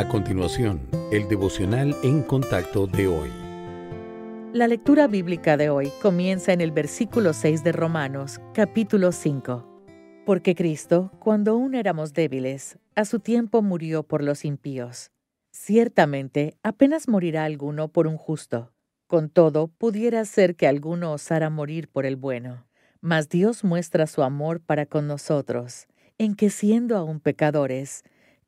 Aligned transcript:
A 0.00 0.08
continuación, 0.08 0.80
el 1.12 1.28
devocional 1.28 1.94
en 2.02 2.22
contacto 2.22 2.86
de 2.86 3.06
hoy. 3.06 3.28
La 4.54 4.66
lectura 4.66 5.06
bíblica 5.06 5.58
de 5.58 5.68
hoy 5.68 5.92
comienza 6.00 6.54
en 6.54 6.62
el 6.62 6.72
versículo 6.72 7.34
6 7.34 7.62
de 7.64 7.72
Romanos, 7.72 8.40
capítulo 8.54 9.12
5. 9.12 9.84
Porque 10.24 10.54
Cristo, 10.54 11.12
cuando 11.18 11.50
aún 11.50 11.74
éramos 11.74 12.14
débiles, 12.14 12.78
a 12.94 13.04
su 13.04 13.20
tiempo 13.20 13.60
murió 13.60 14.02
por 14.02 14.24
los 14.24 14.46
impíos. 14.46 15.10
Ciertamente, 15.50 16.56
apenas 16.62 17.06
morirá 17.06 17.44
alguno 17.44 17.88
por 17.88 18.06
un 18.06 18.16
justo. 18.16 18.72
Con 19.06 19.28
todo, 19.28 19.68
pudiera 19.68 20.24
ser 20.24 20.56
que 20.56 20.66
alguno 20.66 21.12
osara 21.12 21.50
morir 21.50 21.88
por 21.88 22.06
el 22.06 22.16
bueno. 22.16 22.64
Mas 23.02 23.28
Dios 23.28 23.64
muestra 23.64 24.06
su 24.06 24.22
amor 24.22 24.62
para 24.62 24.86
con 24.86 25.06
nosotros, 25.06 25.88
en 26.16 26.36
que 26.36 26.48
siendo 26.48 26.96
aún 26.96 27.20
pecadores, 27.20 28.02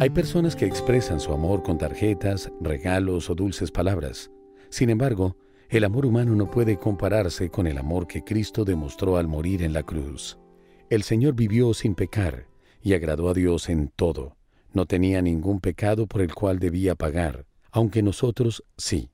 Hay 0.00 0.08
personas 0.08 0.56
que 0.56 0.64
expresan 0.64 1.20
su 1.20 1.30
amor 1.30 1.62
con 1.62 1.76
tarjetas, 1.76 2.50
regalos 2.58 3.28
o 3.28 3.34
dulces 3.34 3.70
palabras. 3.70 4.30
Sin 4.70 4.88
embargo, 4.88 5.36
el 5.68 5.84
amor 5.84 6.06
humano 6.06 6.34
no 6.34 6.50
puede 6.50 6.78
compararse 6.78 7.50
con 7.50 7.66
el 7.66 7.76
amor 7.76 8.06
que 8.06 8.24
Cristo 8.24 8.64
demostró 8.64 9.18
al 9.18 9.28
morir 9.28 9.62
en 9.62 9.74
la 9.74 9.82
cruz. 9.82 10.38
El 10.88 11.02
Señor 11.02 11.34
vivió 11.34 11.74
sin 11.74 11.94
pecar 11.94 12.46
y 12.80 12.94
agradó 12.94 13.28
a 13.28 13.34
Dios 13.34 13.68
en 13.68 13.88
todo. 13.94 14.38
No 14.72 14.86
tenía 14.86 15.20
ningún 15.20 15.60
pecado 15.60 16.06
por 16.06 16.22
el 16.22 16.34
cual 16.34 16.60
debía 16.60 16.94
pagar, 16.94 17.44
aunque 17.70 18.02
nosotros 18.02 18.64
sí. 18.78 19.10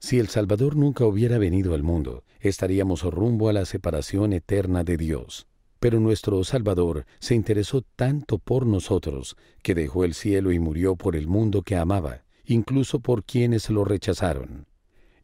Si 0.00 0.18
el 0.18 0.28
Salvador 0.28 0.76
nunca 0.76 1.06
hubiera 1.06 1.38
venido 1.38 1.72
al 1.72 1.82
mundo, 1.82 2.24
estaríamos 2.40 3.04
rumbo 3.04 3.48
a 3.48 3.54
la 3.54 3.64
separación 3.64 4.34
eterna 4.34 4.84
de 4.84 4.98
Dios. 4.98 5.46
Pero 5.78 6.00
nuestro 6.00 6.42
Salvador 6.44 7.06
se 7.18 7.34
interesó 7.34 7.82
tanto 7.96 8.38
por 8.38 8.66
nosotros 8.66 9.36
que 9.62 9.74
dejó 9.74 10.04
el 10.04 10.14
cielo 10.14 10.52
y 10.52 10.58
murió 10.58 10.96
por 10.96 11.16
el 11.16 11.26
mundo 11.26 11.62
que 11.62 11.76
amaba, 11.76 12.22
incluso 12.44 13.00
por 13.00 13.24
quienes 13.24 13.68
lo 13.70 13.84
rechazaron. 13.84 14.66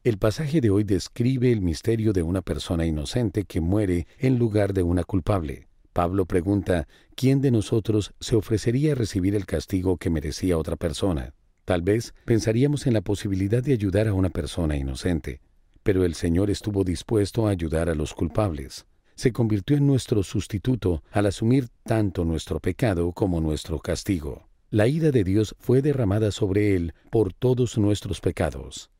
El 0.05 0.19
pasaje 0.19 0.61
de 0.61 0.71
hoy 0.71 0.83
describe 0.83 1.53
el 1.53 1.61
misterio 1.61 2.13
de 2.13 2.23
una 2.23 2.43
persona 2.43 2.85
inocente 2.85 3.45
que 3.45 3.61
muere 3.61 4.07
en 4.19 4.39
lugar 4.39 4.73
de 4.73 4.83
una 4.83 5.05
culpable. 5.05 5.69
Pablo 5.93 6.27
pregunta, 6.27 6.89
¿quién 7.15 7.41
de 7.41 7.51
nosotros 7.51 8.13
se 8.19 8.35
ofrecería 8.35 8.93
a 8.93 8.95
recibir 8.97 9.35
el 9.37 9.47
castigo 9.47 9.99
que 9.99 10.11
merecía 10.11 10.59
otra 10.59 10.77
persona? 10.77 11.35
Tal 11.65 11.83
vez 11.83 12.15
pensaríamos 12.25 12.87
en 12.87 12.95
la 12.95 13.03
posibilidad 13.03 13.63
de 13.63 13.75
ayudar 13.75 14.09
a 14.09 14.15
una 14.15 14.31
persona 14.31 14.77
inocente, 14.77 15.41
pero 15.83 16.05
el 16.05 16.15
Señor 16.15 16.51
estuvo 16.51 16.83
dispuesto 16.83 17.47
a 17.47 17.51
ayudar 17.51 17.89
a 17.89 17.95
los 17.95 18.15
culpables. 18.15 18.87
Se 19.15 19.33
convirtió 19.33 19.77
en 19.77 19.87
nuestro 19.87 20.23
sustituto 20.23 21.03
al 21.11 21.27
asumir 21.27 21.69
tanto 21.85 22.25
nuestro 22.25 22.61
pecado 22.61 23.13
como 23.13 23.41
nuestro 23.41 23.79
castigo. 23.79 24.49
La 24.71 24.89
ira 24.89 25.11
de 25.11 25.23
Dios 25.23 25.55
fue 25.59 25.83
derramada 25.83 26.31
sobre 26.31 26.75
él 26.75 26.95
por 27.11 27.33
todos 27.33 27.77
nuestros 27.77 28.21
pecados. 28.21 28.91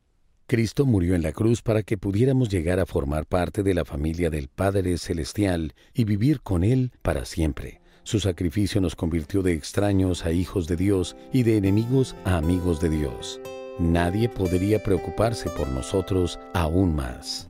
Cristo 0.45 0.85
murió 0.85 1.15
en 1.15 1.23
la 1.23 1.31
cruz 1.31 1.61
para 1.61 1.83
que 1.83 1.97
pudiéramos 1.97 2.49
llegar 2.49 2.79
a 2.79 2.85
formar 2.85 3.25
parte 3.25 3.63
de 3.63 3.73
la 3.73 3.85
familia 3.85 4.29
del 4.29 4.49
Padre 4.49 4.97
Celestial 4.97 5.73
y 5.93 6.03
vivir 6.03 6.41
con 6.41 6.63
Él 6.63 6.91
para 7.01 7.25
siempre. 7.25 7.81
Su 8.03 8.19
sacrificio 8.19 8.81
nos 8.81 8.95
convirtió 8.95 9.41
de 9.41 9.53
extraños 9.53 10.25
a 10.25 10.31
hijos 10.31 10.67
de 10.67 10.75
Dios 10.75 11.15
y 11.31 11.43
de 11.43 11.57
enemigos 11.57 12.15
a 12.25 12.37
amigos 12.37 12.81
de 12.81 12.89
Dios. 12.89 13.39
Nadie 13.79 14.29
podría 14.29 14.83
preocuparse 14.83 15.49
por 15.49 15.67
nosotros 15.69 16.37
aún 16.53 16.93
más. 16.93 17.49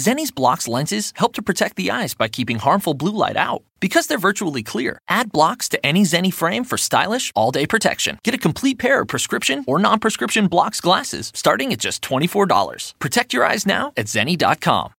Zenni's 0.00 0.30
blocks 0.30 0.66
lenses 0.66 1.12
help 1.16 1.34
to 1.34 1.42
protect 1.42 1.76
the 1.76 1.90
eyes 1.90 2.14
by 2.14 2.28
keeping 2.28 2.58
harmful 2.58 2.94
blue 2.94 3.16
light 3.24 3.36
out. 3.36 3.62
Because 3.80 4.06
they're 4.06 4.26
virtually 4.28 4.62
clear, 4.62 5.00
add 5.08 5.30
blocks 5.30 5.68
to 5.70 5.86
any 5.86 6.02
Zenni 6.04 6.32
frame 6.32 6.64
for 6.64 6.78
stylish, 6.78 7.32
all 7.34 7.50
day 7.50 7.66
protection. 7.66 8.18
Get 8.24 8.34
a 8.34 8.44
complete 8.46 8.78
pair 8.78 9.02
of 9.02 9.08
prescription 9.08 9.64
or 9.66 9.78
non 9.78 10.00
prescription 10.00 10.48
blocks 10.48 10.80
glasses 10.80 11.32
starting 11.34 11.72
at 11.72 11.84
just 11.86 12.02
$24. 12.02 12.94
Protect 12.98 13.34
your 13.34 13.44
eyes 13.44 13.66
now 13.66 13.92
at 13.96 14.06
Zenni.com. 14.06 14.88